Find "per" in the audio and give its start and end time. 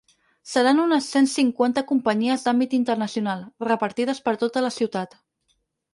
4.29-4.37